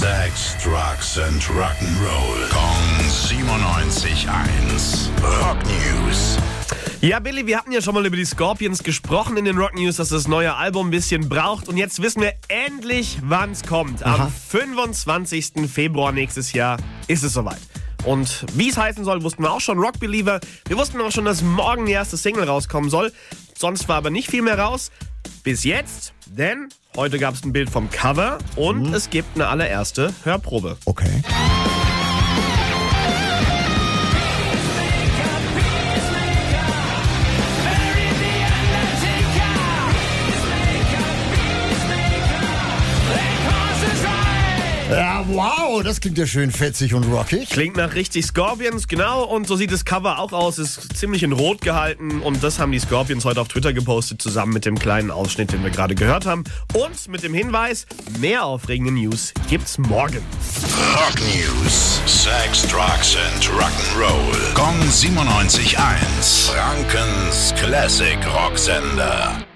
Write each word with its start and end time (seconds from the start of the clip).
Sex, 0.00 0.56
Drugs 0.64 1.18
and 1.18 1.42
Rock'n'Roll. 1.42 2.48
Kong 2.48 3.04
97.1. 3.04 5.10
Rock 5.22 5.58
News. 5.66 6.38
Ja, 7.02 7.18
Billy, 7.18 7.46
wir 7.46 7.58
hatten 7.58 7.70
ja 7.70 7.82
schon 7.82 7.92
mal 7.92 8.06
über 8.06 8.16
die 8.16 8.24
Scorpions 8.24 8.82
gesprochen 8.82 9.36
in 9.36 9.44
den 9.44 9.58
Rock 9.58 9.74
News, 9.74 9.96
dass 9.96 10.08
das 10.08 10.26
neue 10.26 10.54
Album 10.54 10.88
ein 10.88 10.90
bisschen 10.90 11.28
braucht. 11.28 11.68
Und 11.68 11.76
jetzt 11.76 12.00
wissen 12.00 12.22
wir 12.22 12.32
endlich, 12.48 13.18
wann 13.24 13.50
es 13.50 13.62
kommt. 13.62 14.02
Am 14.02 14.32
25. 14.32 15.70
Februar 15.70 16.12
nächstes 16.12 16.54
Jahr 16.54 16.78
ist 17.06 17.22
es 17.22 17.34
soweit. 17.34 17.60
Und 18.06 18.46
wie 18.54 18.70
es 18.70 18.78
heißen 18.78 19.04
soll, 19.04 19.22
wussten 19.22 19.42
wir 19.42 19.52
auch 19.52 19.60
schon. 19.60 19.78
Rock 19.78 20.00
Believer. 20.00 20.40
Wir 20.66 20.78
wussten 20.78 20.98
auch 21.02 21.12
schon, 21.12 21.26
dass 21.26 21.42
morgen 21.42 21.84
die 21.84 21.92
erste 21.92 22.16
Single 22.16 22.44
rauskommen 22.44 22.88
soll. 22.88 23.12
Sonst 23.54 23.86
war 23.86 23.96
aber 23.96 24.08
nicht 24.08 24.30
viel 24.30 24.40
mehr 24.40 24.58
raus. 24.58 24.90
Bis 25.42 25.64
jetzt, 25.64 26.12
denn 26.26 26.68
heute 26.96 27.18
gab 27.18 27.34
es 27.34 27.44
ein 27.44 27.52
Bild 27.52 27.70
vom 27.70 27.88
Cover 27.90 28.38
und 28.56 28.92
es 28.92 29.08
gibt 29.08 29.36
eine 29.36 29.48
allererste 29.48 30.12
Hörprobe. 30.24 30.76
Okay. 30.84 31.22
Ja, 44.90 45.24
wow, 45.28 45.82
das 45.82 46.00
klingt 46.00 46.18
ja 46.18 46.26
schön 46.26 46.50
fetzig 46.50 46.94
und 46.94 47.04
rockig. 47.04 47.48
Klingt 47.48 47.76
nach 47.76 47.94
richtig 47.94 48.26
Scorpions, 48.26 48.88
genau. 48.88 49.24
Und 49.24 49.46
so 49.46 49.56
sieht 49.56 49.72
das 49.72 49.84
Cover 49.84 50.18
auch 50.18 50.32
aus. 50.32 50.58
Ist 50.58 50.96
ziemlich 50.96 51.22
in 51.22 51.32
Rot 51.32 51.60
gehalten. 51.60 52.20
Und 52.20 52.42
das 52.42 52.58
haben 52.58 52.72
die 52.72 52.78
Scorpions 52.78 53.24
heute 53.24 53.40
auf 53.40 53.48
Twitter 53.48 53.72
gepostet, 53.72 54.20
zusammen 54.20 54.52
mit 54.52 54.64
dem 54.64 54.78
kleinen 54.78 55.10
Ausschnitt, 55.10 55.52
den 55.52 55.62
wir 55.62 55.70
gerade 55.70 55.94
gehört 55.94 56.26
haben. 56.26 56.44
Und 56.74 57.08
mit 57.08 57.22
dem 57.22 57.34
Hinweis, 57.34 57.86
mehr 58.18 58.44
aufregende 58.44 58.92
News 58.92 59.32
gibt's 59.48 59.78
morgen. 59.78 60.22
Rock 60.94 61.20
News. 61.20 62.00
Sex, 62.06 62.66
Drugs 62.66 63.16
and 63.16 63.44
Rock'n'Roll. 63.44 64.54
Kong 64.54 64.80
97.1. 64.88 66.50
Frankens 66.50 67.54
Classic 67.56 68.18
Rocksender. 68.34 69.49